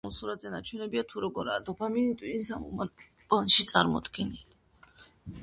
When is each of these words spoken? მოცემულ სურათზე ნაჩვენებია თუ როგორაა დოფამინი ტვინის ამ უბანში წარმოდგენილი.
მოცემულ 0.03 0.15
სურათზე 0.17 0.51
ნაჩვენებია 0.53 1.03
თუ 1.11 1.21
როგორაა 1.25 1.61
დოფამინი 1.67 2.15
ტვინის 2.23 2.49
ამ 2.57 2.65
უბანში 2.71 3.69
წარმოდგენილი. 3.75 4.45